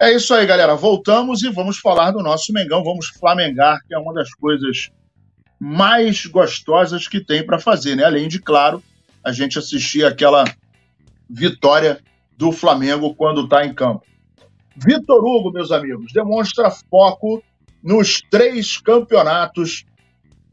[0.00, 0.74] É isso aí, galera.
[0.74, 2.82] Voltamos e vamos falar do nosso Mengão.
[2.82, 4.90] Vamos flamengar, que é uma das coisas
[5.60, 8.04] mais gostosas que tem para fazer, né?
[8.04, 8.82] Além de, claro,
[9.22, 10.44] a gente assistir aquela
[11.28, 12.00] vitória
[12.34, 14.06] do Flamengo quando está em campo.
[14.74, 17.42] Vitor Hugo, meus amigos, demonstra foco
[17.82, 19.84] nos três campeonatos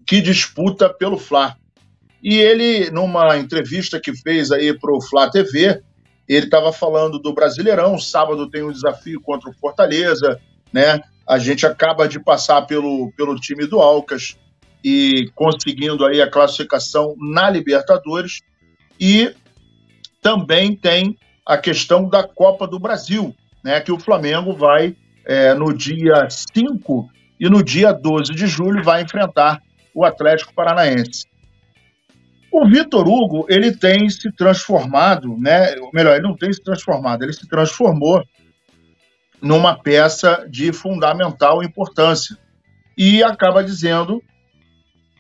[0.06, 1.56] que disputa pelo Fla.
[2.22, 5.82] E ele, numa entrevista que fez aí para o Fla TV,
[6.28, 7.98] ele estava falando do Brasileirão.
[7.98, 10.40] Sábado tem um desafio contra o Fortaleza,
[10.74, 11.02] né?
[11.26, 14.38] A gente acaba de passar pelo, pelo time do Alcas
[14.84, 18.42] e conseguindo aí a classificação na Libertadores.
[19.00, 19.34] E
[20.22, 23.80] também tem a questão da Copa do Brasil, né?
[23.80, 27.10] Que o Flamengo vai é, no dia 5
[27.40, 29.62] e no dia 12 de julho vai enfrentar
[29.94, 31.26] o Atlético Paranaense.
[32.60, 35.76] O Vitor Hugo, ele tem se transformado, né?
[35.80, 38.24] Ou melhor, ele não tem se transformado, ele se transformou
[39.40, 42.36] numa peça de fundamental importância.
[42.98, 44.24] E acaba dizendo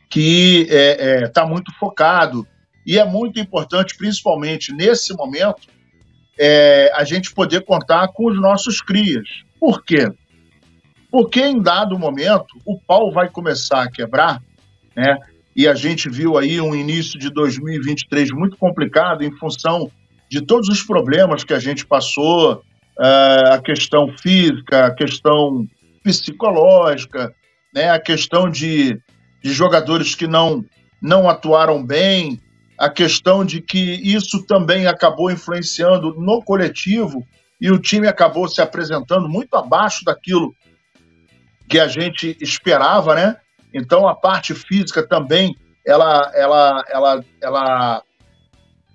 [0.10, 2.48] que está é, é, tá muito focado.
[2.84, 5.68] E é muito importante, principalmente nesse momento,
[6.40, 9.30] é, a gente poder contar com os nossos crias.
[9.60, 10.12] Por quê?
[11.12, 14.42] Porque em dado momento o pau vai começar a quebrar,
[14.96, 15.20] né?
[15.58, 19.92] E a gente viu aí um início de 2023 muito complicado em função
[20.30, 22.62] de todos os problemas que a gente passou,
[23.00, 25.68] uh, a questão física, a questão
[26.04, 27.34] psicológica,
[27.74, 29.02] né, a questão de,
[29.44, 30.64] de jogadores que não,
[31.02, 32.40] não atuaram bem,
[32.78, 37.26] a questão de que isso também acabou influenciando no coletivo
[37.60, 40.54] e o time acabou se apresentando muito abaixo daquilo
[41.68, 43.38] que a gente esperava, né?
[43.74, 48.04] Então a parte física também ela, ela, ela, ela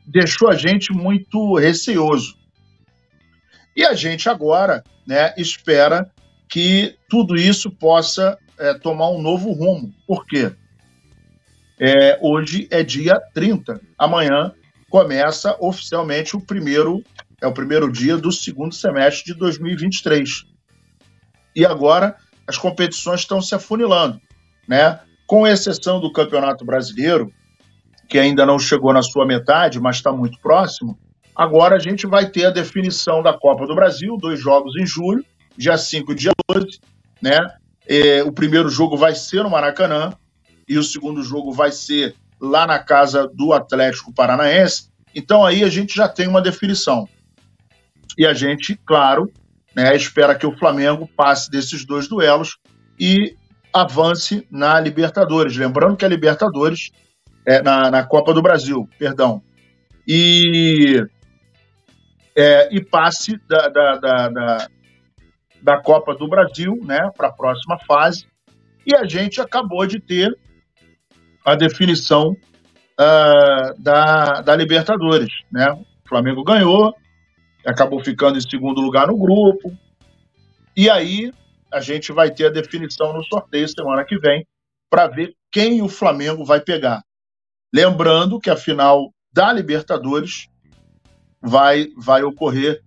[0.06, 2.36] deixou a gente muito receoso.
[3.74, 6.10] E a gente agora né, espera
[6.48, 9.90] que tudo isso possa é, tomar um novo rumo.
[10.06, 10.52] Por quê?
[11.80, 13.80] É, hoje é dia 30.
[13.96, 14.52] Amanhã
[14.90, 17.02] começa oficialmente o primeiro
[17.40, 20.44] é o primeiro dia do segundo semestre de 2023.
[21.56, 22.16] E agora
[22.46, 24.20] as competições estão se afunilando
[24.66, 25.00] né?
[25.26, 27.32] Com exceção do Campeonato Brasileiro,
[28.08, 30.98] que ainda não chegou na sua metade, mas está muito próximo,
[31.34, 35.24] agora a gente vai ter a definição da Copa do Brasil, dois jogos em julho,
[35.56, 36.80] dia 5 e dia 12,
[37.20, 37.38] né?
[37.86, 40.12] É, o primeiro jogo vai ser no Maracanã
[40.68, 44.90] e o segundo jogo vai ser lá na casa do Atlético Paranaense.
[45.14, 47.08] Então aí a gente já tem uma definição.
[48.16, 49.30] E a gente, claro,
[49.74, 52.58] né, espera que o Flamengo passe desses dois duelos
[52.98, 53.36] e
[53.72, 55.56] avance na Libertadores.
[55.56, 56.90] Lembrando que a Libertadores
[57.46, 59.42] é na, na Copa do Brasil, perdão.
[60.06, 61.02] E,
[62.36, 64.68] é, e passe da, da, da, da,
[65.62, 68.26] da Copa do Brasil né, para a próxima fase.
[68.86, 70.36] E a gente acabou de ter
[71.44, 75.30] a definição uh, da, da Libertadores.
[75.50, 75.70] Né?
[75.72, 76.94] O Flamengo ganhou,
[77.66, 79.72] acabou ficando em segundo lugar no grupo.
[80.76, 81.32] E aí
[81.72, 84.46] a gente vai ter a definição no sorteio semana que vem
[84.90, 87.02] para ver quem o Flamengo vai pegar.
[87.74, 90.48] Lembrando que a final da Libertadores
[91.40, 92.82] vai, vai ocorrer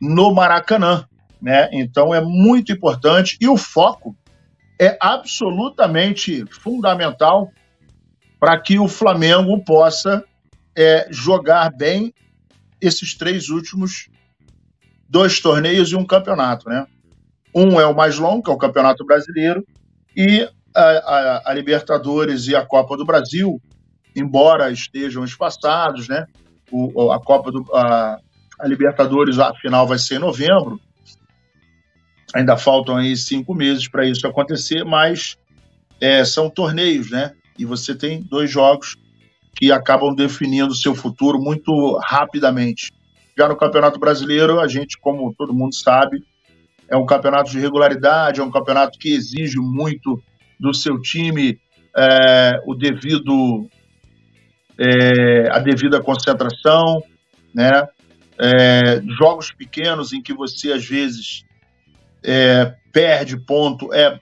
[0.00, 1.06] no Maracanã,
[1.40, 1.68] né?
[1.72, 4.16] Então é muito importante e o foco
[4.80, 7.50] é absolutamente fundamental
[8.40, 10.24] para que o Flamengo possa
[10.76, 12.12] é, jogar bem
[12.80, 14.08] esses três últimos
[15.08, 16.86] dois torneios e um campeonato, né?
[17.54, 19.64] Um é o mais longo, que é o Campeonato Brasileiro,
[20.16, 23.60] e a, a, a Libertadores e a Copa do Brasil,
[24.14, 26.26] embora estejam espaçados, né?
[26.70, 28.18] O, a Copa do a,
[28.58, 30.80] a Libertadores, a final vai ser em novembro.
[32.34, 35.36] Ainda faltam aí cinco meses para isso acontecer, mas
[36.00, 37.32] é, são torneios, né?
[37.56, 38.96] E você tem dois jogos
[39.54, 42.92] que acabam definindo seu futuro muito rapidamente.
[43.38, 46.24] Já no Campeonato Brasileiro, a gente, como todo mundo sabe,
[46.94, 50.22] é um campeonato de regularidade, é um campeonato que exige muito
[50.60, 51.58] do seu time
[51.96, 53.68] é, o devido
[54.78, 57.02] é, a devida concentração,
[57.52, 57.88] né?
[58.38, 61.44] É, jogos pequenos em que você às vezes
[62.24, 64.20] é, perde ponto é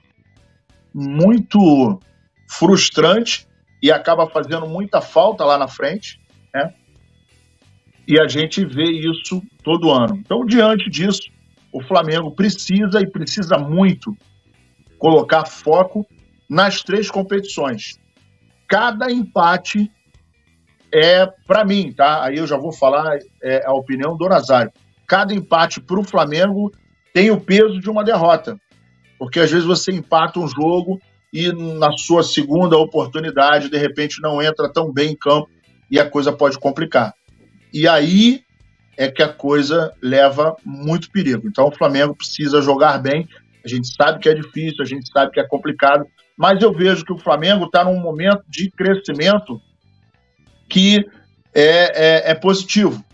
[0.94, 2.00] muito
[2.48, 3.46] frustrante
[3.82, 6.18] e acaba fazendo muita falta lá na frente,
[6.54, 6.72] né?
[8.08, 10.16] E a gente vê isso todo ano.
[10.16, 11.30] Então, diante disso,
[11.72, 14.16] o Flamengo precisa e precisa muito
[14.98, 16.06] colocar foco
[16.48, 17.98] nas três competições.
[18.68, 19.90] Cada empate
[20.92, 22.22] é, para mim, tá?
[22.22, 24.70] Aí eu já vou falar é, a opinião do Nazário.
[25.06, 26.70] Cada empate para o Flamengo
[27.14, 28.58] tem o peso de uma derrota.
[29.18, 31.00] Porque às vezes você empata um jogo
[31.32, 35.48] e na sua segunda oportunidade, de repente, não entra tão bem em campo
[35.90, 37.14] e a coisa pode complicar.
[37.72, 38.42] E aí
[38.96, 41.46] é que a coisa leva muito perigo.
[41.46, 43.28] Então o Flamengo precisa jogar bem.
[43.64, 46.04] A gente sabe que é difícil, a gente sabe que é complicado,
[46.36, 49.60] mas eu vejo que o Flamengo está num momento de crescimento
[50.68, 51.06] que
[51.54, 53.04] é, é, é positivo.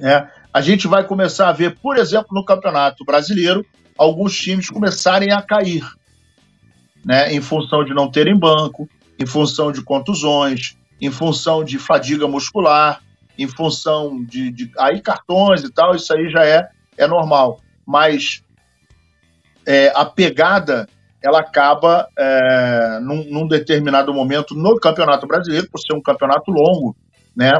[0.00, 3.64] É, a gente vai começar a ver, por exemplo, no Campeonato Brasileiro,
[3.96, 5.84] alguns times começarem a cair,
[7.04, 8.88] né, em função de não terem banco,
[9.18, 13.00] em função de contusões, em função de fadiga muscular,
[13.38, 17.60] em função de, de aí cartões e tal, isso aí já é, é normal.
[17.86, 18.42] Mas
[19.66, 20.88] é, a pegada
[21.22, 26.94] ela acaba é, num, num, determinado momento no Campeonato Brasileiro, por ser um campeonato longo,
[27.34, 27.50] né?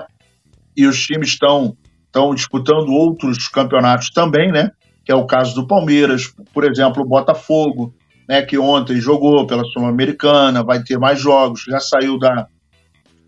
[0.77, 1.75] E os times estão
[2.07, 4.71] estão disputando outros campeonatos também, né?
[5.05, 7.93] Que é o caso do Palmeiras, por exemplo, o Botafogo,
[8.29, 8.43] né?
[8.43, 12.47] Que ontem jogou pela Sul-Americana, vai ter mais jogos, já saiu da,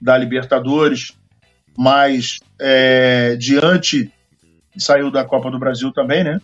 [0.01, 1.13] da Libertadores,
[1.77, 4.13] mas é, diante
[4.79, 6.41] saiu da Copa do Brasil também, né?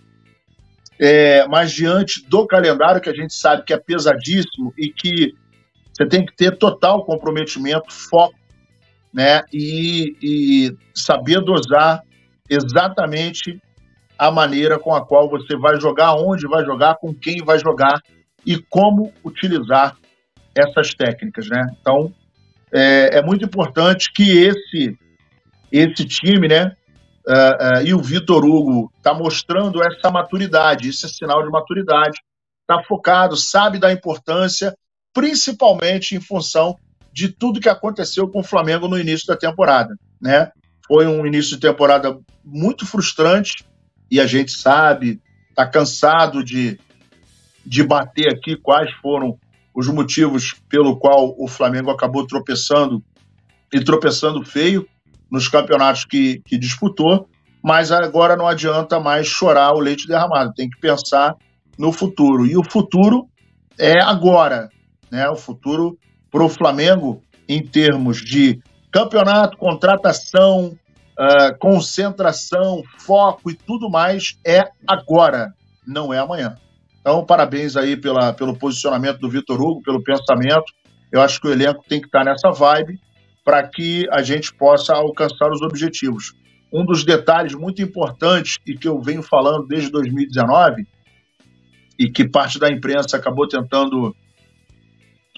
[0.99, 5.35] É, mas diante do calendário que a gente sabe que é pesadíssimo e que
[5.93, 8.39] você tem que ter total comprometimento, foco,
[9.13, 9.43] né?
[9.53, 12.03] E, e saber dosar
[12.49, 13.61] exatamente
[14.19, 18.01] a maneira com a qual você vai jogar, onde vai jogar, com quem vai jogar
[18.47, 19.97] e como utilizar
[20.55, 21.67] essas técnicas, né?
[21.81, 22.13] Então
[22.73, 24.97] é, é muito importante que esse
[25.73, 26.77] esse time, né?
[27.27, 32.21] Uh, uh, e o Vitor Hugo está mostrando essa maturidade, isso é sinal de maturidade.
[32.61, 34.77] Está focado, sabe da importância,
[35.15, 36.77] principalmente em função
[37.13, 40.51] de tudo que aconteceu com o Flamengo no início da temporada, né?
[40.87, 43.65] Foi um início de temporada muito frustrante
[44.11, 46.79] e a gente sabe, está cansado de,
[47.65, 49.39] de bater aqui quais foram
[49.75, 53.03] os motivos pelo qual o Flamengo acabou tropeçando
[53.73, 54.87] e tropeçando feio
[55.33, 57.27] nos campeonatos que, que disputou,
[57.65, 61.35] mas agora não adianta mais chorar o leite derramado, tem que pensar
[61.79, 62.45] no futuro.
[62.45, 63.27] E o futuro
[63.79, 64.69] é agora,
[65.11, 65.27] né?
[65.31, 65.99] O futuro
[66.31, 68.61] para o Flamengo em termos de
[68.93, 70.77] campeonato, contratação,
[71.19, 75.55] uh, concentração, foco e tudo mais é agora,
[75.87, 76.57] não é amanhã.
[77.01, 80.73] Então, parabéns aí pela, pelo posicionamento do Vitor Hugo, pelo pensamento.
[81.11, 83.01] Eu acho que o elenco tem que estar nessa vibe
[83.45, 86.35] para que a gente possa alcançar os objetivos.
[86.73, 90.87] Um dos detalhes muito importantes e que eu venho falando desde 2019
[91.99, 94.15] e que parte da imprensa acabou tentando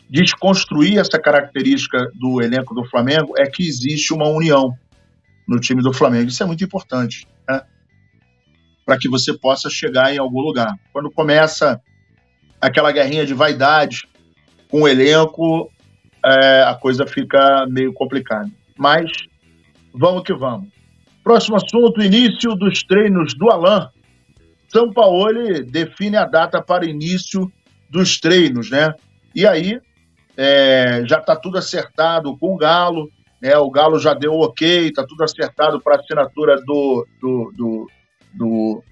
[0.09, 4.73] desconstruir essa característica do elenco do Flamengo é que existe uma união
[5.49, 6.29] no time do Flamengo.
[6.29, 7.62] Isso é muito importante, né?
[8.85, 10.75] Para que você possa chegar em algum lugar.
[10.93, 11.81] Quando começa
[12.61, 14.09] aquela guerrinha de vaidade
[14.71, 15.71] com o elenco,
[16.25, 18.50] é, a coisa fica meio complicada.
[18.79, 19.11] Mas
[19.93, 20.69] vamos que vamos.
[21.23, 23.88] Próximo assunto: início dos treinos do Alain.
[24.69, 27.50] São Paulo define a data para início
[27.88, 28.93] dos treinos, né?
[29.34, 29.81] E aí
[30.37, 33.08] é, já está tudo acertado com o Galo,
[33.41, 33.56] né?
[33.56, 37.91] O Galo já deu ok, está tudo acertado para assinatura do, do, do,
[38.32, 38.84] do,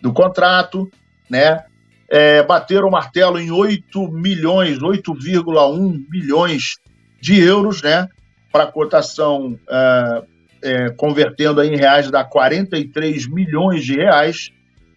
[0.00, 0.90] do contrato,
[1.30, 1.64] né?
[2.12, 6.76] É, bateram o martelo em 8 milhões, 8,1 milhões
[7.18, 8.06] de euros, né?
[8.52, 10.22] Para cotação, é,
[10.62, 14.50] é, convertendo em reais, dá 43 milhões de reais,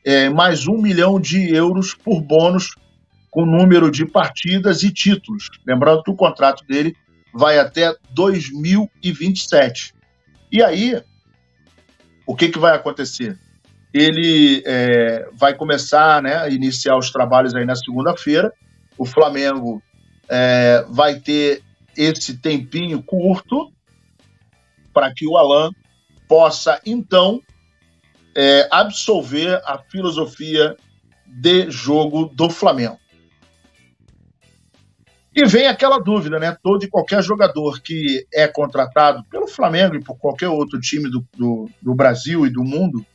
[0.04, 2.76] é, mais um milhão de euros por bônus
[3.32, 5.50] com número de partidas e títulos.
[5.66, 6.94] Lembrando que o contrato dele
[7.34, 9.94] vai até 2027.
[10.52, 11.02] E aí,
[12.28, 13.40] o que, que vai acontecer?
[13.96, 18.52] Ele é, vai começar né, a iniciar os trabalhos aí na segunda-feira.
[18.98, 19.82] O Flamengo
[20.28, 21.64] é, vai ter
[21.96, 23.72] esse tempinho curto
[24.94, 25.72] para que o Alan
[26.28, 27.42] possa, então,
[28.36, 30.76] é, absolver a filosofia
[31.26, 33.00] de jogo do Flamengo.
[35.34, 36.58] E vem aquela dúvida, né?
[36.62, 41.26] Todo e qualquer jogador que é contratado pelo Flamengo e por qualquer outro time do,
[41.38, 43.06] do, do Brasil e do mundo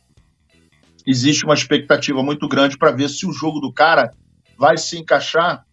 [1.05, 4.11] existe uma expectativa muito grande para ver se o jogo do cara
[4.57, 5.65] vai se encaixar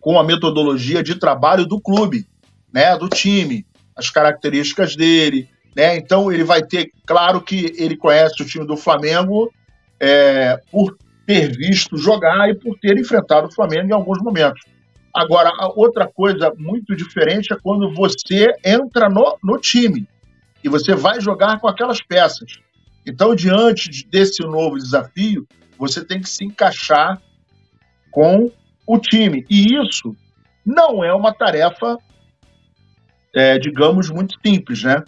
[0.00, 2.26] com a metodologia de trabalho do clube,
[2.72, 5.96] né, do time, as características dele, né?
[5.96, 9.52] Então ele vai ter, claro que ele conhece o time do Flamengo
[10.00, 10.96] é, por
[11.26, 14.62] ter visto jogar e por ter enfrentado o Flamengo em alguns momentos.
[15.14, 20.08] Agora, outra coisa muito diferente é quando você entra no, no time
[20.62, 22.58] e você vai jogar com aquelas peças.
[23.06, 25.46] Então, diante desse novo desafio,
[25.78, 27.20] você tem que se encaixar
[28.10, 28.50] com
[28.86, 29.44] o time.
[29.48, 30.14] E isso
[30.64, 31.96] não é uma tarefa,
[33.34, 35.02] é, digamos, muito simples, né?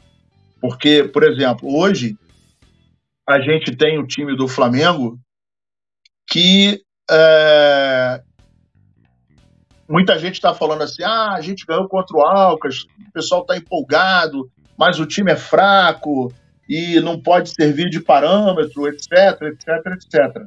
[0.60, 2.16] Porque, por exemplo, hoje
[3.28, 5.18] a gente tem o time do Flamengo
[6.30, 8.22] que é,
[9.88, 13.56] muita gente está falando assim: ah, a gente ganhou contra o Alcas, o pessoal está
[13.56, 16.32] empolgado, mas o time é fraco
[16.72, 20.46] e não pode servir de parâmetro, etc, etc, etc.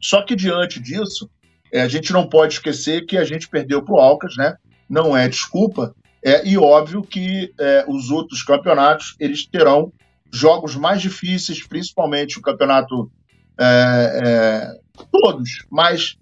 [0.00, 1.28] Só que diante disso,
[1.72, 4.54] é, a gente não pode esquecer que a gente perdeu para o Alcas, né?
[4.88, 5.92] Não é desculpa.
[6.24, 9.92] É, e óbvio que é, os outros campeonatos eles terão
[10.32, 13.10] jogos mais difíceis, principalmente o campeonato
[13.58, 16.16] é, é, todos, mas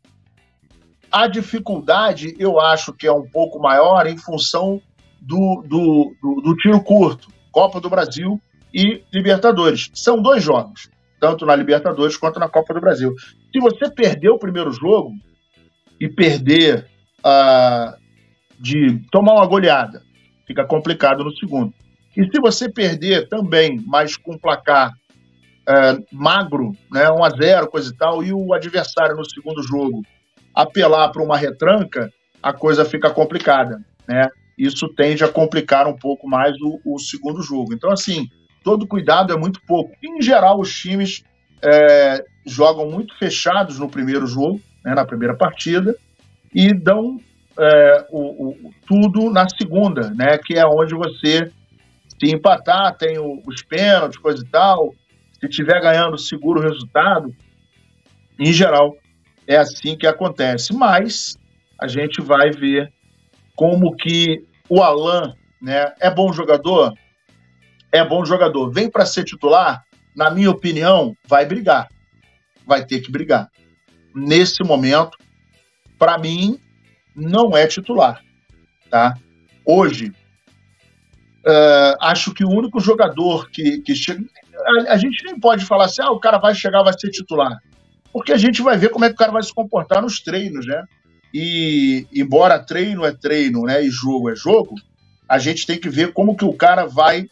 [1.12, 4.80] a dificuldade eu acho que é um pouco maior em função
[5.20, 8.40] do, do, do, do tiro curto, Copa do Brasil
[8.74, 9.88] e Libertadores.
[9.94, 10.90] São dois jogos,
[11.20, 13.14] tanto na Libertadores quanto na Copa do Brasil.
[13.52, 15.12] Se você perder o primeiro jogo
[16.00, 16.86] e perder
[17.20, 17.96] uh,
[18.58, 20.02] de tomar uma goleada,
[20.44, 21.72] fica complicado no segundo.
[22.16, 27.92] E se você perder também, mas com placar uh, magro, né, 1 a 0 coisa
[27.92, 30.02] e tal, e o adversário no segundo jogo
[30.52, 32.12] apelar para uma retranca,
[32.42, 34.28] a coisa fica complicada, né?
[34.56, 37.74] Isso tende a complicar um pouco mais o, o segundo jogo.
[37.74, 38.28] Então, assim,
[38.64, 39.94] todo cuidado é muito pouco.
[40.02, 41.22] Em geral, os times
[41.62, 45.94] é, jogam muito fechados no primeiro jogo, né, na primeira partida,
[46.52, 47.20] e dão
[47.58, 51.52] é, o, o, tudo na segunda, né, que é onde você,
[52.18, 54.94] se empatar, tem o, os pênaltis, coisa e tal,
[55.38, 57.34] se estiver ganhando, seguro o resultado.
[58.38, 58.96] Em geral,
[59.46, 60.74] é assim que acontece.
[60.74, 61.36] Mas
[61.80, 62.92] a gente vai ver
[63.54, 66.92] como que o Alan né, é bom jogador,
[67.94, 68.72] é bom jogador.
[68.72, 69.84] Vem para ser titular,
[70.16, 71.88] na minha opinião, vai brigar.
[72.66, 73.48] Vai ter que brigar.
[74.12, 75.16] Nesse momento,
[75.96, 76.58] para mim,
[77.14, 78.20] não é titular.
[78.90, 79.16] Tá?
[79.64, 80.08] Hoje,
[81.46, 84.24] uh, acho que o único jogador que, que chega.
[84.88, 87.56] A, a, gente nem pode falar assim, ah, o cara vai chegar, vai ser titular.
[88.12, 90.66] Porque a gente vai ver como é que o cara vai se comportar nos treinos,
[90.66, 90.82] né?
[91.32, 94.74] E, embora treino é treino, né, e jogo é jogo,
[95.28, 97.26] a gente tem que ver como que o cara vai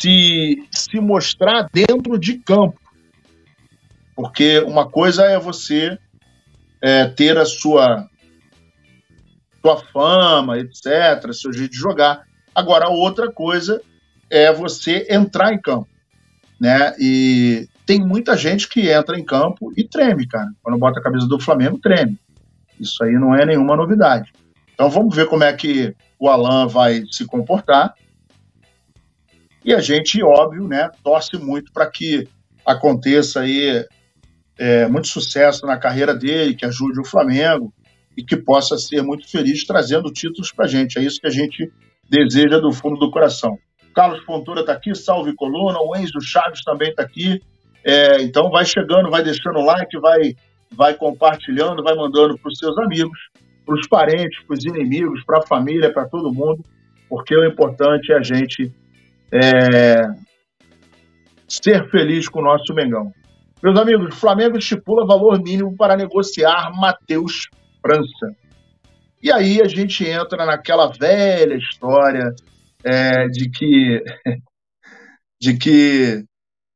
[0.00, 2.80] se, se mostrar dentro de campo.
[4.14, 5.98] Porque uma coisa é você
[6.80, 8.06] é, ter a sua,
[9.60, 12.22] sua fama, etc., seu jeito de jogar.
[12.54, 13.80] Agora, outra coisa
[14.30, 15.88] é você entrar em campo.
[16.60, 16.94] Né?
[16.98, 20.50] E tem muita gente que entra em campo e treme, cara.
[20.62, 22.18] Quando bota a camisa do Flamengo, treme.
[22.78, 24.32] Isso aí não é nenhuma novidade.
[24.74, 27.94] Então vamos ver como é que o Alan vai se comportar.
[29.64, 32.28] E a gente, óbvio, né, torce muito para que
[32.66, 33.84] aconteça aí
[34.58, 37.72] é, muito sucesso na carreira dele, que ajude o Flamengo
[38.16, 40.98] e que possa ser muito feliz trazendo títulos para a gente.
[40.98, 41.70] É isso que a gente
[42.08, 43.58] deseja do fundo do coração.
[43.94, 45.78] Carlos Fontoura está aqui, salve coluna.
[45.80, 47.40] O Enzo Chaves também está aqui.
[47.84, 50.34] É, então vai chegando, vai deixando like, vai,
[50.72, 53.18] vai compartilhando, vai mandando para os seus amigos,
[53.64, 56.64] para os parentes, para os inimigos, para a família, para todo mundo,
[57.08, 58.72] porque o importante é a gente
[59.32, 60.02] é,
[61.48, 63.12] ser feliz com o nosso Mengão.
[63.62, 67.48] Meus amigos, Flamengo estipula valor mínimo para negociar Matheus
[67.80, 68.36] França.
[69.22, 72.34] E aí a gente entra naquela velha história
[72.84, 74.02] é, de que
[75.40, 76.24] de que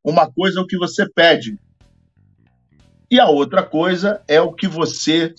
[0.05, 1.57] uma coisa é o que você pede
[3.11, 5.35] e a outra coisa é o que você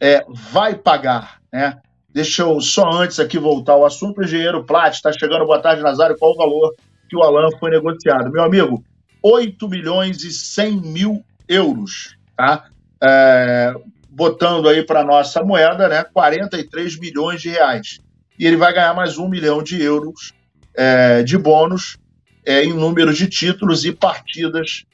[0.00, 1.80] é, vai pagar, né?
[2.16, 4.22] Deixa eu só antes aqui voltar ao assunto.
[4.22, 5.44] O engenheiro Plat está chegando.
[5.44, 6.16] Boa tarde, Nazário.
[6.18, 6.74] Qual o valor
[7.10, 8.32] que o Alan foi negociado?
[8.32, 8.82] Meu amigo,
[9.22, 12.70] 8 milhões e 100 mil euros, tá?
[13.04, 13.74] É,
[14.08, 16.04] botando aí para nossa moeda, né?
[16.04, 18.00] 43 milhões de reais.
[18.38, 20.32] E ele vai ganhar mais um milhão de euros
[20.74, 21.98] é, de bônus
[22.46, 24.86] é, em número de títulos e partidas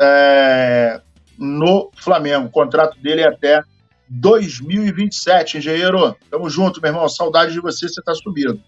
[0.00, 1.00] é,
[1.36, 2.46] no Flamengo.
[2.46, 3.60] O contrato dele é até
[4.08, 6.16] 2027, engenheiro.
[6.30, 7.08] Tamo junto, meu irmão.
[7.08, 8.60] Saudade de você, você está subindo.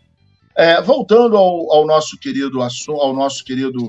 [0.56, 3.88] É, voltando ao, ao, nosso querido ao nosso querido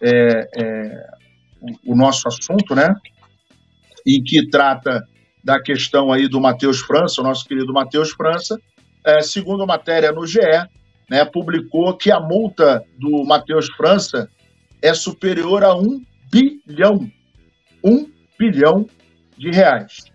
[0.00, 1.06] é, é,
[1.60, 2.94] o, o, nosso assunto, né?
[4.06, 5.04] Em que trata
[5.42, 8.60] da questão aí do Matheus França, o nosso querido Matheus França,
[9.04, 10.40] é, segundo matéria no GE,
[11.08, 14.30] né, publicou que a multa do Matheus França
[14.82, 17.10] é superior a um bilhão,
[17.82, 18.86] um bilhão
[19.36, 20.07] de reais.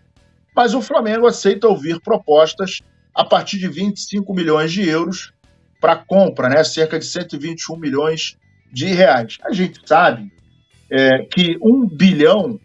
[0.56, 2.82] Mas o Flamengo aceita ouvir propostas
[3.14, 5.34] a partir de 25 milhões de euros
[5.80, 8.38] para compra, né, cerca de 121 milhões
[8.72, 9.38] de reais.
[9.44, 10.32] A gente sabe
[10.90, 12.60] é, que um bilhão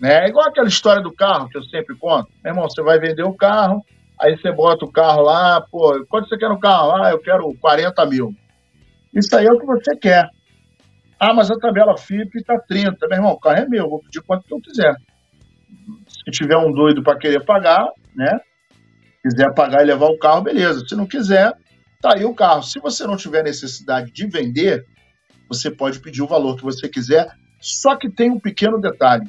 [0.00, 0.24] Né?
[0.24, 2.30] É igual aquela história do carro que eu sempre conto.
[2.42, 3.84] Meu irmão, você vai vender o carro,
[4.18, 6.92] aí você bota o carro lá, pô, quanto você quer no carro?
[6.92, 8.34] Ah, eu quero 40 mil.
[9.14, 10.28] Isso aí é o que você quer.
[11.18, 13.06] Ah, mas a tabela FIP está 30.
[13.08, 14.94] Meu irmão, o carro é meu, vou pedir quanto eu quiser.
[16.30, 18.40] Se tiver um doido para querer pagar, né?
[19.20, 20.86] Quiser pagar e levar o carro, beleza.
[20.86, 21.52] Se não quiser,
[22.00, 22.62] tá aí o carro.
[22.62, 24.86] Se você não tiver necessidade de vender,
[25.48, 27.28] você pode pedir o valor que você quiser.
[27.60, 29.28] Só que tem um pequeno detalhe.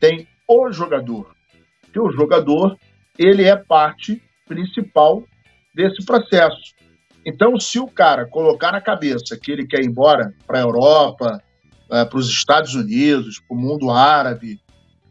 [0.00, 1.34] Tem o jogador.
[1.92, 2.76] Que o jogador,
[3.18, 5.22] ele é parte principal
[5.74, 6.74] desse processo.
[7.26, 11.42] Então, se o cara colocar na cabeça que ele quer ir embora para a Europa,
[11.90, 14.58] é, para os Estados Unidos, para o mundo árabe,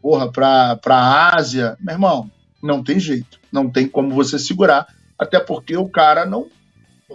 [0.04, 2.30] porra, para a Ásia, meu irmão,
[2.62, 3.40] não tem jeito.
[3.50, 4.86] Não tem como você segurar,
[5.18, 6.46] até porque o cara não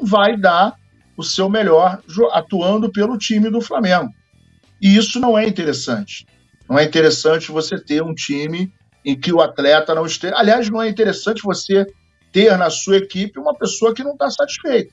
[0.02, 0.74] vai dar
[1.16, 4.12] o seu melhor atuando pelo time do Flamengo.
[4.82, 6.26] E isso não é interessante.
[6.68, 8.74] Não é interessante você ter um time
[9.06, 10.36] em que o atleta não esteja.
[10.36, 11.86] Aliás, não é interessante você
[12.32, 14.92] ter na sua equipe uma pessoa que não está satisfeita,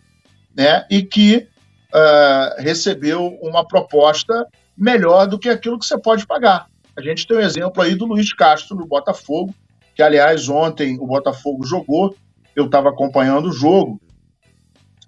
[0.55, 0.85] né?
[0.91, 1.49] E que
[1.95, 6.67] uh, recebeu uma proposta melhor do que aquilo que você pode pagar.
[6.97, 9.55] A gente tem um exemplo aí do Luiz Castro no Botafogo,
[9.95, 12.17] que aliás ontem o Botafogo jogou,
[12.55, 14.01] eu estava acompanhando o jogo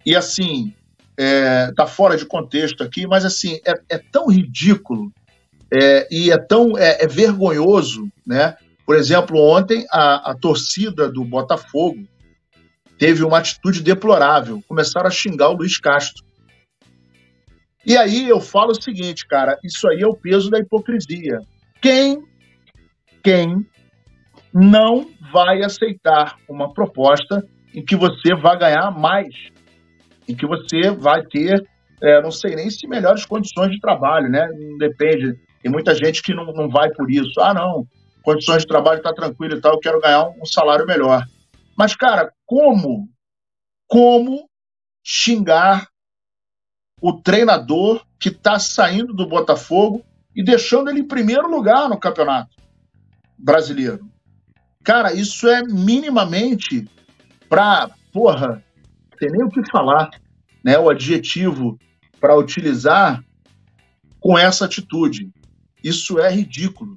[0.05, 0.75] e assim
[1.19, 5.13] é, tá fora de contexto aqui, mas assim é, é tão ridículo
[5.73, 8.57] é, e é tão é, é vergonhoso, né?
[8.87, 12.07] Por exemplo, ontem a, a torcida do Botafogo
[12.99, 14.63] teve uma atitude deplorável.
[14.67, 16.25] Começaram a xingar o Luiz Castro.
[17.85, 21.41] E aí eu falo o seguinte, cara, isso aí é o peso da hipocrisia.
[21.81, 22.25] Quem,
[23.23, 23.67] quem
[24.53, 29.29] não vai aceitar uma proposta em que você vai ganhar mais,
[30.29, 31.65] em que você vai ter,
[32.03, 34.49] é, não sei nem se melhores condições de trabalho, né?
[34.79, 35.39] Depende.
[35.63, 37.41] Tem muita gente que não, não vai por isso.
[37.41, 37.87] Ah, não,
[38.23, 41.25] condições de trabalho tá tranquilo e tal, eu quero ganhar um, um salário melhor.
[41.77, 43.09] Mas, cara, como,
[43.87, 44.49] como
[45.05, 45.87] xingar
[47.01, 50.05] o treinador que está saindo do Botafogo
[50.39, 52.55] e deixando ele em primeiro lugar no campeonato
[53.37, 54.09] brasileiro?
[54.85, 56.89] Cara, isso é minimamente
[57.49, 58.63] para, porra,
[59.19, 60.09] tem nem o que falar,
[60.63, 60.79] né?
[60.79, 61.77] O adjetivo
[62.21, 63.21] para utilizar
[64.21, 65.29] com essa atitude.
[65.83, 66.97] Isso é ridículo.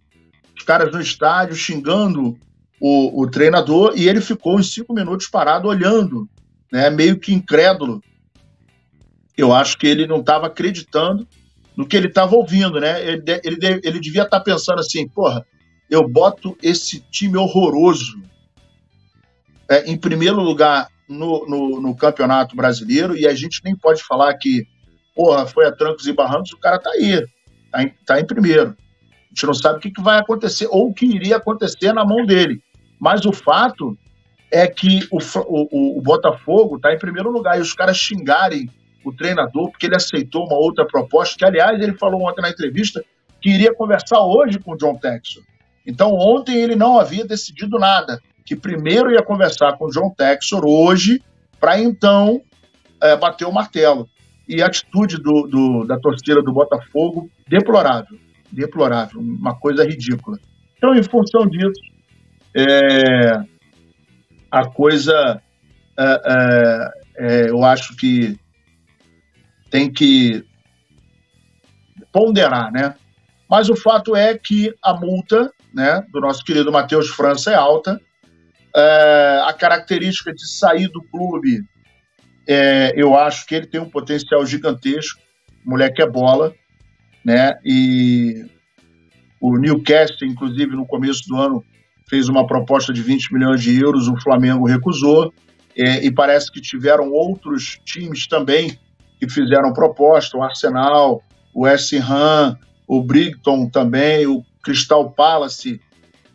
[0.56, 2.38] Os caras no estádio xingando
[2.80, 6.30] o, o treinador e ele ficou uns cinco minutos parado olhando,
[6.72, 8.04] né, meio que incrédulo.
[9.36, 11.28] Eu acho que ele não estava acreditando
[11.82, 13.02] no que ele estava ouvindo, né?
[13.04, 15.44] Ele, ele, ele devia estar tá pensando assim, porra,
[15.90, 18.22] eu boto esse time horroroso
[19.68, 24.32] é, em primeiro lugar no, no, no, campeonato brasileiro e a gente nem pode falar
[24.36, 24.64] que,
[25.16, 27.26] porra, foi a trancos e barrancos, o cara tá aí,
[27.72, 28.70] tá em, tá em primeiro.
[28.70, 32.06] A gente não sabe o que, que vai acontecer ou o que iria acontecer na
[32.06, 32.62] mão dele.
[33.00, 33.98] Mas o fato
[34.52, 38.70] é que o, o, o Botafogo está em primeiro lugar e os caras xingarem
[39.04, 43.04] o treinador porque ele aceitou uma outra proposta, que aliás ele falou ontem na entrevista
[43.42, 45.42] que iria conversar hoje com o John Texon.
[45.86, 50.64] Então ontem ele não havia decidido nada, que primeiro ia conversar com o John Texor
[50.66, 51.22] hoje
[51.60, 52.42] para então
[53.02, 54.08] é, bater o martelo.
[54.48, 58.18] E a atitude do, do, da torcida do Botafogo, deplorável,
[58.52, 60.38] deplorável, uma coisa ridícula.
[60.78, 61.80] Então, em função disso,
[62.56, 63.44] é,
[64.50, 65.42] a coisa,
[65.98, 68.38] é, é, é, eu acho que
[69.72, 70.46] tem que
[72.12, 72.94] ponderar, né?
[73.50, 78.00] Mas o fato é que a multa né, do nosso querido Matheus França é alta.
[78.76, 81.64] É, a característica de sair do clube,
[82.48, 85.20] é, eu acho que ele tem um potencial gigantesco.
[85.66, 86.54] Moleque é bola,
[87.24, 87.58] né?
[87.64, 88.46] E
[89.40, 91.64] o Newcastle, inclusive, no começo do ano,
[92.10, 95.34] fez uma proposta de 20 milhões de euros, o Flamengo recusou,
[95.78, 98.78] é, e parece que tiveram outros times também
[99.22, 101.22] que fizeram proposta, o Arsenal,
[101.54, 102.58] o West Ham,
[102.88, 105.80] o Brighton também, o Crystal Palace,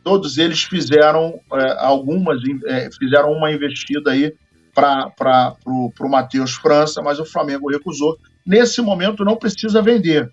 [0.05, 4.33] todos eles fizeram é, algumas, é, fizeram uma investida aí
[4.73, 8.17] para o Matheus França, mas o Flamengo recusou.
[8.47, 10.33] Nesse momento não precisa vender.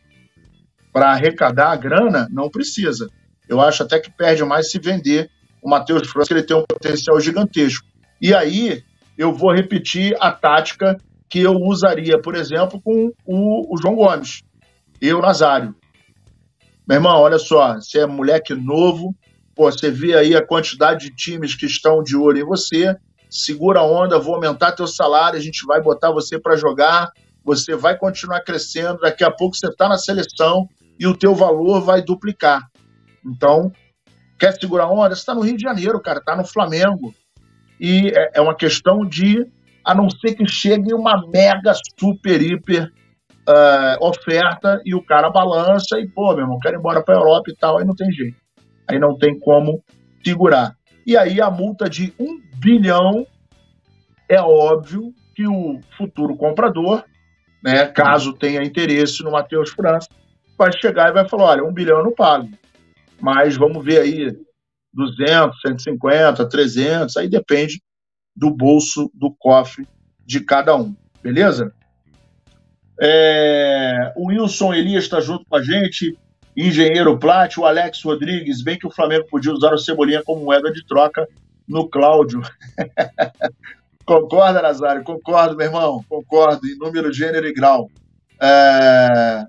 [0.92, 3.10] Para arrecadar a grana, não precisa.
[3.50, 5.28] Eu acho até que perde mais se vender
[5.60, 7.88] o Matheus França, que ele tem um potencial gigantesco.
[8.22, 8.84] E aí
[9.18, 11.00] eu vou repetir a tática
[11.34, 14.44] que eu usaria, por exemplo, com o, o João Gomes
[15.02, 15.74] e o Nazário.
[16.88, 19.16] Meu irmão, olha só, você é moleque novo,
[19.56, 22.96] pô, você vê aí a quantidade de times que estão de olho em você,
[23.32, 27.10] segura a onda, vou aumentar teu salário, a gente vai botar você para jogar,
[27.44, 30.70] você vai continuar crescendo, daqui a pouco você está na seleção
[31.00, 32.62] e o teu valor vai duplicar.
[33.26, 33.72] Então,
[34.44, 35.16] Quer segurar onda?
[35.16, 37.16] Você está no Rio de Janeiro, cara, está no Flamengo.
[37.80, 39.48] E é, é uma questão de,
[39.84, 42.92] a não ser que chegue uma mega, super, hiper
[43.48, 47.18] uh, oferta e o cara balança e, pô, meu irmão, quero ir embora para a
[47.18, 48.38] Europa e tal, aí não tem jeito.
[48.90, 49.84] Aí não tem como
[50.24, 50.76] segurar.
[51.06, 53.28] E aí a multa de um bilhão
[54.30, 57.04] é óbvio que o futuro comprador,
[57.64, 60.08] né, caso tenha interesse no Matheus França,
[60.58, 62.50] vai chegar e vai falar: olha, um bilhão eu não pago,
[63.20, 64.38] mas vamos ver aí
[64.94, 67.82] 200, 150, 300, aí depende
[68.36, 69.88] do bolso, do cofre
[70.26, 71.74] de cada um, beleza?
[73.00, 76.18] É, o Wilson Elias está junto com a gente,
[76.56, 80.72] Engenheiro Plat, o Alex Rodrigues, bem que o Flamengo podia usar o Cebolinha como moeda
[80.72, 81.28] de troca
[81.68, 82.42] no Cláudio.
[84.06, 85.04] Concorda, Nazário?
[85.04, 86.04] Concordo, meu irmão.
[86.08, 87.90] Concordo, em número, gênero e grau.
[88.42, 89.46] É...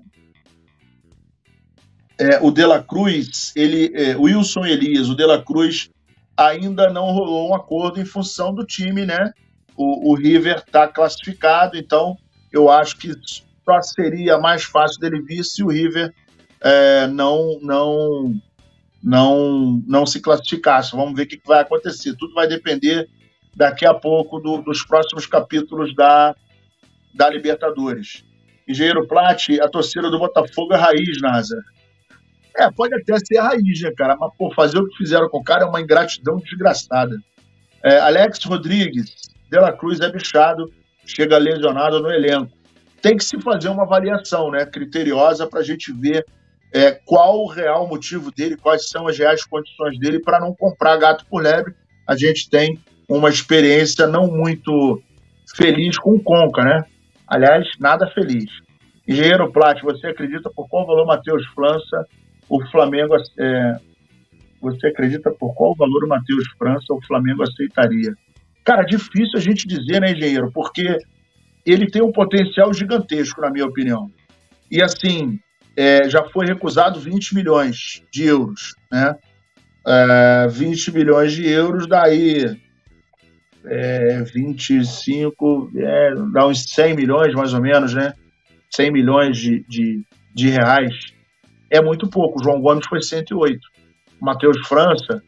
[2.17, 5.89] É, o De La Cruz, ele, é, Wilson Elias, o De La Cruz
[6.37, 9.31] ainda não rolou um acordo em função do time, né?
[9.75, 12.17] O, o River está classificado, então
[12.51, 13.11] eu acho que
[13.63, 16.13] só seria mais fácil dele vir se o River
[16.61, 18.33] é, não, não,
[19.03, 20.95] não, não se classificasse.
[20.95, 22.15] Vamos ver o que vai acontecer.
[22.15, 23.09] Tudo vai depender
[23.55, 26.35] daqui a pouco do, dos próximos capítulos da,
[27.13, 28.23] da Libertadores.
[28.67, 31.61] Engenheiro Plat, a torcida do Botafogo é raiz, Nasa.
[32.57, 34.15] É, pode até ser a raiz, né, cara?
[34.15, 37.17] Mas, pô, fazer o que fizeram com o cara é uma ingratidão desgraçada.
[37.83, 39.13] É, Alex Rodrigues,
[39.51, 40.71] De La Cruz é bichado,
[41.05, 42.51] chega lesionado no elenco.
[43.01, 46.25] Tem que se fazer uma avaliação, né, criteriosa para a gente ver
[46.73, 50.97] é, qual o real motivo dele, quais são as reais condições dele para não comprar
[50.97, 51.75] gato por lebre.
[52.07, 55.01] A gente tem uma experiência não muito
[55.55, 56.85] feliz com o Conca, né?
[57.27, 58.49] Aliás, nada feliz.
[59.07, 62.05] Engenheiro Plat, você acredita por qual valor Matheus França
[62.49, 63.79] o Flamengo é,
[64.61, 68.15] você acredita por qual valor o Matheus França o Flamengo aceitaria?
[68.63, 70.51] Cara, difícil a gente dizer, né, engenheiro?
[70.51, 70.97] Porque
[71.65, 74.11] ele tem um potencial gigantesco, na minha opinião.
[74.71, 75.39] E assim,
[75.75, 79.15] é, já foi recusado 20 milhões de euros, né?
[79.87, 82.57] É, 20 milhões de euros, daí
[83.65, 88.13] é, 25, é, dá uns 100 milhões mais ou menos, né?
[88.71, 90.03] 100 milhões de, de,
[90.33, 91.14] de reais.
[91.75, 92.39] É muito pouco.
[92.39, 93.59] O João Gomes foi 108.
[94.21, 95.21] O Matheus França,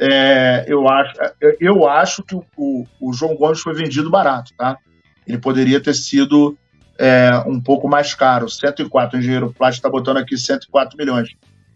[0.00, 4.76] é, eu, acho, é, eu acho que o, o, João Gomes foi vendido barato, tá?
[5.26, 6.56] Ele poderia ter sido
[6.98, 8.48] é, um pouco mais caro.
[8.48, 11.30] 104, o engenheiro Plástico está botando aqui 104 milhões.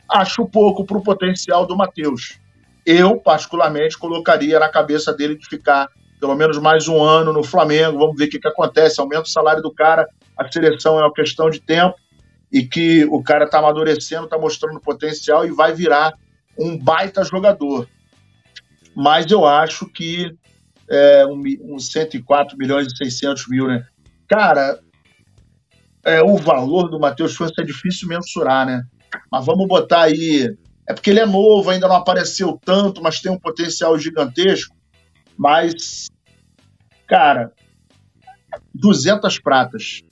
[0.09, 2.39] Acho pouco para o potencial do Matheus
[2.87, 5.89] eu, particularmente, colocaria na cabeça dele de ficar
[6.21, 7.99] pelo menos mais um ano no Flamengo.
[7.99, 9.01] Vamos ver o que, que acontece.
[9.01, 11.97] Aumenta o salário do cara, a seleção é uma questão de tempo
[12.53, 16.15] e que o cara está amadurecendo, está mostrando potencial e vai virar
[16.59, 17.89] um baita jogador.
[18.95, 20.35] Mas eu acho que
[20.89, 23.85] é, um, um 104 milhões e 600 mil, né?
[24.29, 24.81] Cara,
[26.05, 28.85] é, o valor do Matheus França é difícil mensurar, né?
[29.31, 30.57] Mas vamos botar aí
[30.89, 34.75] é porque ele é novo, ainda não apareceu tanto, mas tem um potencial gigantesco.
[35.37, 36.07] Mas,
[37.09, 37.53] cara,
[38.73, 40.03] 200 pratas.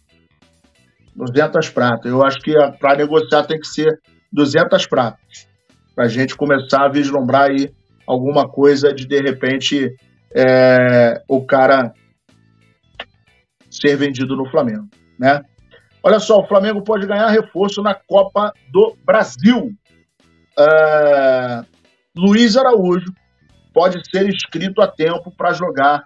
[1.14, 2.11] 200 pratas.
[2.11, 3.98] Eu acho que para negociar tem que ser
[4.33, 5.48] 200 pratas.
[5.94, 7.70] Para a gente começar a vislumbrar aí
[8.07, 9.94] alguma coisa de, de repente,
[10.35, 11.92] é, o cara
[13.70, 15.42] ser vendido no Flamengo, né?
[16.03, 19.70] Olha só, o Flamengo pode ganhar reforço na Copa do Brasil.
[20.59, 21.66] Uh,
[22.14, 23.12] Luiz Araújo
[23.72, 26.05] pode ser inscrito a tempo para jogar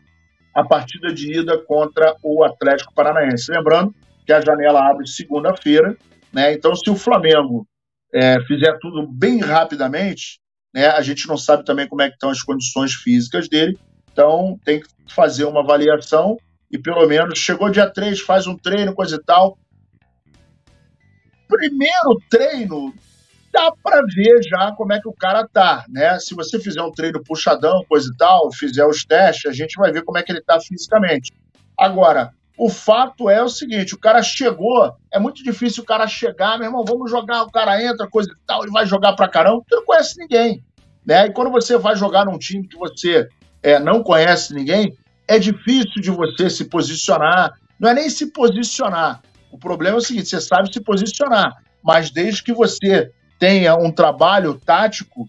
[0.54, 3.50] a partida de ida contra o Atlético Paranaense.
[3.50, 3.92] Lembrando
[4.28, 5.96] que a janela abre segunda-feira,
[6.30, 6.52] né?
[6.52, 7.66] Então, se o Flamengo
[8.12, 10.38] é, fizer tudo bem rapidamente,
[10.74, 10.88] né?
[10.88, 13.78] A gente não sabe também como é que estão as condições físicas dele.
[14.12, 16.36] Então, tem que fazer uma avaliação
[16.70, 19.56] e pelo menos chegou dia 3, faz um treino, coisa e tal.
[21.48, 22.92] Primeiro treino
[23.50, 26.18] dá para ver já como é que o cara tá, né?
[26.18, 29.90] Se você fizer um treino puxadão, coisa e tal, fizer os testes, a gente vai
[29.90, 31.32] ver como é que ele tá fisicamente.
[31.78, 36.58] Agora, o fato é o seguinte: o cara chegou, é muito difícil o cara chegar,
[36.58, 39.62] meu irmão, vamos jogar, o cara entra, coisa e tal, ele vai jogar pra caramba,
[39.66, 40.64] você não conhece ninguém,
[41.06, 41.26] né?
[41.26, 43.28] E quando você vai jogar num time que você
[43.62, 44.92] é, não conhece ninguém,
[45.28, 47.52] é difícil de você se posicionar.
[47.78, 49.22] Não é nem se posicionar.
[49.52, 53.92] O problema é o seguinte: você sabe se posicionar, mas desde que você tenha um
[53.92, 55.28] trabalho tático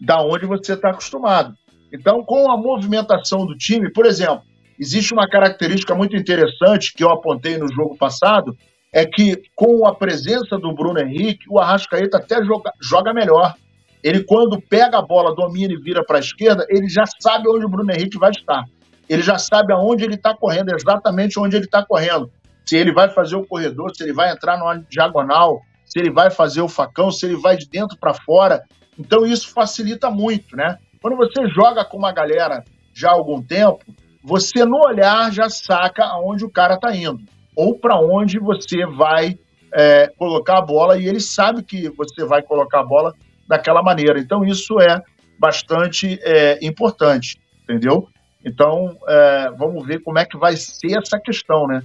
[0.00, 1.54] da onde você está acostumado.
[1.92, 4.42] Então, com a movimentação do time, por exemplo,
[4.78, 8.56] existe uma característica muito interessante que eu apontei no jogo passado,
[8.92, 13.54] é que com a presença do Bruno Henrique, o Arrascaeta até joga, joga melhor.
[14.02, 17.64] Ele, quando pega a bola, domina e vira para a esquerda, ele já sabe onde
[17.64, 18.64] o Bruno Henrique vai estar.
[19.08, 22.30] Ele já sabe aonde ele está correndo, exatamente onde ele está correndo.
[22.64, 26.30] Se ele vai fazer o corredor, se ele vai entrar numa diagonal, se ele vai
[26.30, 28.62] fazer o facão, se ele vai de dentro para fora.
[28.98, 30.78] Então isso facilita muito, né?
[31.00, 33.84] Quando você joga com uma galera já há algum tempo,
[34.24, 37.20] você no olhar já saca aonde o cara está indo
[37.54, 39.38] ou para onde você vai
[39.72, 43.14] é, colocar a bola e ele sabe que você vai colocar a bola
[43.46, 44.18] daquela maneira.
[44.18, 45.02] Então, isso é
[45.38, 48.08] bastante é, importante, entendeu?
[48.44, 51.82] Então, é, vamos ver como é que vai ser essa questão, né?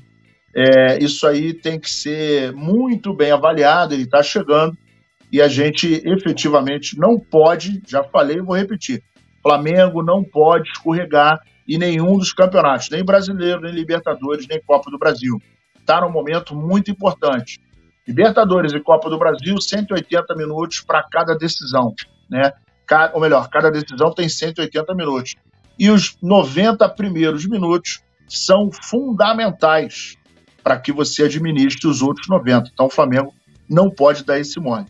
[0.56, 4.76] É, isso aí tem que ser muito bem avaliado, ele está chegando
[5.32, 9.04] e a gente efetivamente não pode, já falei e vou repetir,
[9.44, 14.98] Flamengo não pode escorregar em nenhum dos campeonatos, nem brasileiro, nem Libertadores, nem Copa do
[14.98, 15.40] Brasil.
[15.80, 17.60] Está num momento muito importante.
[18.08, 21.94] Libertadores e Copa do Brasil, 180 minutos para cada decisão,
[22.30, 22.52] né?
[23.14, 25.36] Ou melhor, cada decisão tem 180 minutos.
[25.78, 30.18] E os 90 primeiros minutos são fundamentais
[30.64, 32.72] para que você administre os outros 90.
[32.74, 33.32] Então o Flamengo
[33.70, 34.88] não pode dar esse mole.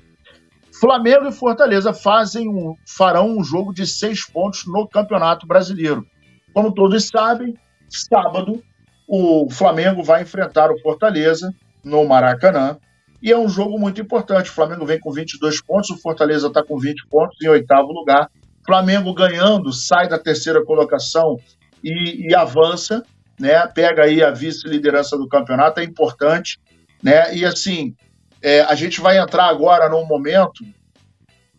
[0.79, 6.07] Flamengo e Fortaleza fazem um, farão um jogo de seis pontos no Campeonato Brasileiro.
[6.53, 7.55] Como todos sabem,
[7.89, 8.63] sábado
[9.07, 12.77] o Flamengo vai enfrentar o Fortaleza no Maracanã
[13.21, 14.49] e é um jogo muito importante.
[14.49, 18.29] O Flamengo vem com 22 pontos, o Fortaleza está com 20 pontos em oitavo lugar.
[18.65, 21.39] Flamengo ganhando, sai da terceira colocação
[21.83, 23.03] e, e avança,
[23.39, 23.65] né?
[23.67, 26.59] Pega aí a vice-liderança do campeonato, é importante,
[27.01, 27.35] né?
[27.35, 27.95] E assim,
[28.41, 30.63] é, a gente vai entrar agora num momento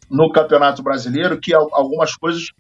[0.09, 2.50] no Campeonato Brasileiro que algumas coisas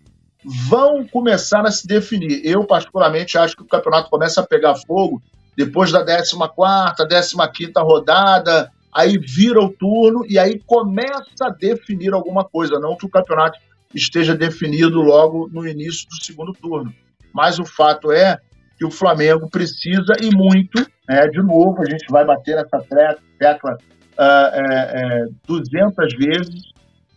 [0.44, 2.40] vão começar a se definir.
[2.44, 5.22] Eu, particularmente, acho que o campeonato começa a pegar fogo
[5.56, 12.44] depois da 14 15 rodada, aí vira o turno e aí começa a definir alguma
[12.44, 13.58] coisa, não que o campeonato
[13.94, 16.92] esteja definido logo no início do segundo turno.
[17.32, 18.38] Mas o fato é
[18.78, 22.82] que o Flamengo precisa e muito, né, de novo, a gente vai bater nessa
[23.38, 23.76] tecla
[24.18, 26.62] uh, é, é, 200 vezes,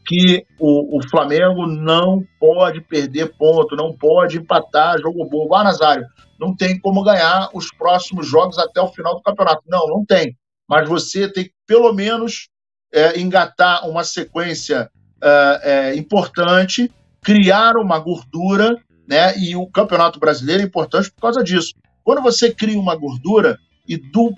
[0.06, 5.56] que o, o, Flamengo não pode perder ponto, não pode empatar jogo bobo.
[5.56, 6.06] Ah, Nazário,
[6.40, 9.64] não tem como ganhar os próximos jogos até o final do campeonato.
[9.68, 10.36] Não, não tem
[10.68, 12.50] mas você tem que, pelo menos,
[12.92, 14.90] é, engatar uma sequência
[15.22, 18.76] é, é, importante, criar uma gordura,
[19.08, 19.38] né?
[19.38, 21.74] E o Campeonato Brasileiro é importante por causa disso.
[22.04, 24.36] Quando você cria uma gordura e do,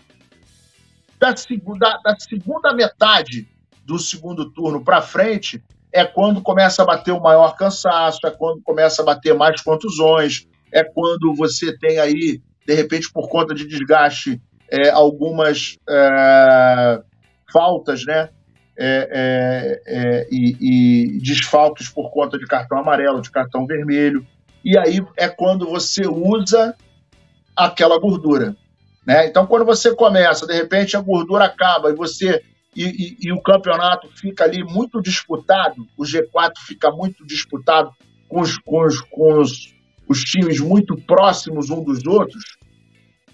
[1.20, 3.48] da, segunda, da segunda metade
[3.86, 8.62] do segundo turno para frente é quando começa a bater o maior cansaço, é quando
[8.62, 13.66] começa a bater mais contusões, é quando você tem aí, de repente, por conta de
[13.66, 17.02] desgaste é, algumas é,
[17.54, 18.30] faltas, né?
[18.78, 24.28] É, é, é, e, e desfalques por conta de cartão amarelo, de cartão vermelho.
[24.66, 26.76] E aí é quando você usa
[27.56, 28.54] aquela gordura.
[29.06, 29.28] Né?
[29.28, 32.44] Então, quando você começa, de repente a gordura acaba e você
[32.76, 37.92] e, e, e, o campeonato fica ali muito disputado, o G4 fica muito disputado
[38.28, 39.74] com os, com os, com os,
[40.08, 42.44] os times muito próximos um dos outros,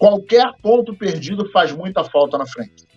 [0.01, 2.88] Qualquer ponto perdido faz muita falta na frente.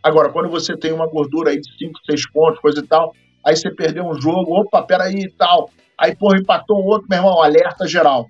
[0.00, 3.12] Agora, quando você tem uma gordura aí de 5, 6 pontos, coisa e tal,
[3.44, 5.68] aí você perdeu um jogo, opa, peraí e tal.
[5.98, 8.28] Aí, porra, empatou um outro, meu irmão, alerta geral.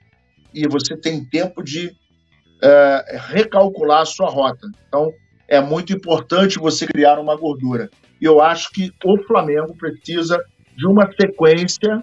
[0.54, 1.94] E você tem tempo de
[2.62, 4.66] é, recalcular a sua rota.
[4.88, 5.12] Então,
[5.50, 7.90] é muito importante você criar uma gordura.
[8.18, 10.42] E eu acho que o Flamengo precisa
[10.74, 12.02] de uma sequência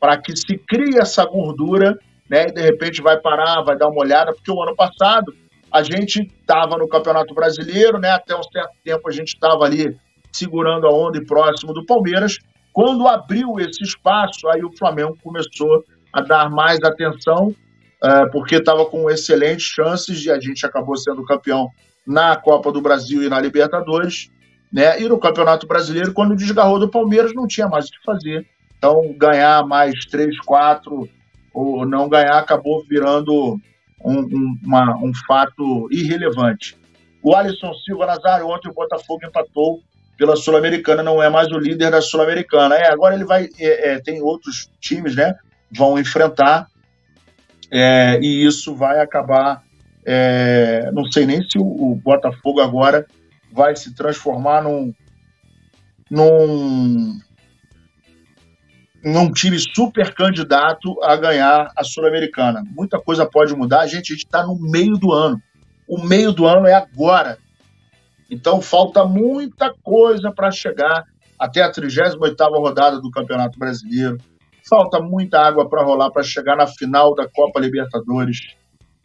[0.00, 1.96] para que se crie essa gordura
[2.28, 2.46] né?
[2.48, 5.34] E de repente vai parar, vai dar uma olhada, porque o ano passado
[5.72, 8.10] a gente estava no Campeonato Brasileiro, né?
[8.10, 9.96] Até um certo tempo a gente estava ali
[10.32, 12.38] segurando a onda e próximo do Palmeiras.
[12.72, 18.84] Quando abriu esse espaço, aí o Flamengo começou a dar mais atenção, uh, porque estava
[18.86, 21.68] com excelentes chances e a gente acabou sendo campeão
[22.08, 24.30] na Copa do Brasil e na Libertadores.
[24.72, 25.00] Né?
[25.00, 28.46] E no Campeonato Brasileiro, quando desgarrou do Palmeiras, não tinha mais o que fazer.
[28.76, 31.08] Então, ganhar mais três, quatro
[31.52, 33.58] o não ganhar acabou virando
[34.04, 36.76] um, um, uma, um fato irrelevante.
[37.22, 39.80] O Alisson Silva Nazário, ontem o Botafogo empatou
[40.16, 42.76] pela Sul-Americana, não é mais o líder da Sul-Americana.
[42.76, 43.48] É, agora ele vai.
[43.58, 45.34] É, é, tem outros times, né?
[45.70, 46.68] Vão enfrentar.
[47.70, 49.62] É, e isso vai acabar.
[50.10, 53.06] É, não sei nem se o, o, Botafogo agora
[53.52, 54.90] vai se transformar num,
[56.10, 57.20] num
[59.04, 62.64] num time super candidato a ganhar a Sul-Americana.
[62.74, 64.12] Muita coisa pode mudar, gente.
[64.12, 65.38] A gente está no meio do ano.
[65.86, 67.36] O meio do ano é agora.
[68.30, 71.04] Então falta muita coisa para chegar
[71.38, 74.16] até a 38ª rodada do Campeonato Brasileiro.
[74.66, 78.56] Falta muita água para rolar para chegar na final da Copa Libertadores.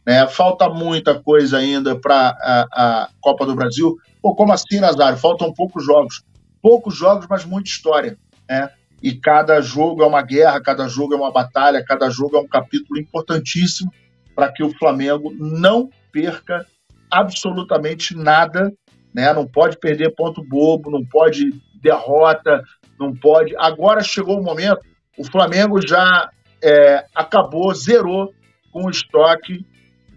[0.06, 0.28] Né?
[0.28, 3.96] Falta muita coisa ainda para a, a, Copa do Brasil.
[4.22, 5.18] Ou como assim, Nazário?
[5.18, 6.24] Faltam poucos jogos.
[6.62, 8.18] Poucos jogos, mas muita história.
[8.50, 8.70] Né?
[9.02, 12.48] E cada jogo é uma guerra, cada jogo é uma batalha, cada jogo é um
[12.48, 13.92] capítulo importantíssimo
[14.36, 16.66] para que o Flamengo não perca
[17.12, 18.72] absolutamente nada,
[19.14, 19.32] né?
[19.34, 22.64] Não pode perder ponto bobo, não pode derrota,
[23.00, 23.54] não pode.
[23.58, 24.80] Agora chegou o momento,
[25.18, 26.30] o Flamengo já
[26.64, 28.34] é, acabou, zerou
[28.72, 29.66] com o estoque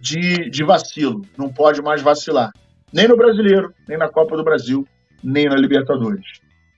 [0.06, 2.52] de, de vacilo, não pode mais vacilar,
[2.92, 4.86] nem no Brasileiro, nem na Copa do Brasil,
[5.22, 6.24] nem na Libertadores.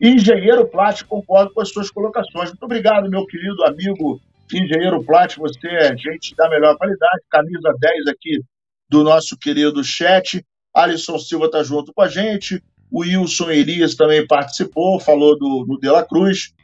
[0.00, 2.50] Engenheiro Plástico, concordo com as suas colocações.
[2.50, 4.20] Muito obrigado, meu querido amigo
[4.52, 8.40] Engenheiro Plástico, você é gente da melhor qualidade, camisa 10 aqui
[8.88, 10.42] do nosso querido chat.
[10.74, 12.62] Alisson Silva está junto com a gente.
[12.90, 16.54] O Wilson Elias também participou, falou do, do De La Cruz.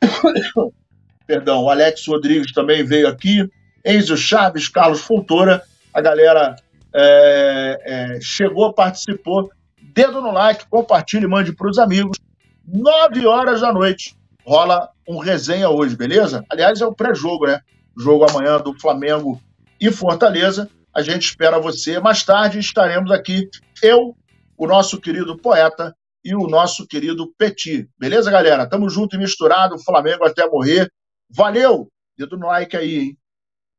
[1.26, 3.48] Perdão, o Alex Rodrigues também veio aqui.
[3.84, 5.62] Enzo Chaves, Carlos Fontoura,
[5.94, 6.56] a galera
[6.92, 9.50] é, é, chegou, participou.
[9.80, 12.18] Dedo no like, compartilhe, mande para os amigos.
[12.66, 16.44] Nove horas da noite rola um resenha hoje, beleza?
[16.50, 17.60] Aliás, é o pré-jogo, né?
[17.96, 19.40] Jogo amanhã do Flamengo
[19.80, 20.68] e Fortaleza.
[20.94, 21.98] A gente espera você.
[21.98, 23.48] Mais tarde estaremos aqui,
[23.82, 24.16] eu,
[24.56, 27.88] o nosso querido poeta e o nosso querido Petit.
[27.98, 28.66] Beleza, galera?
[28.66, 30.90] Tamo junto e misturado, Flamengo até morrer.
[31.30, 31.88] Valeu!
[32.16, 33.18] Dedo no like aí, hein?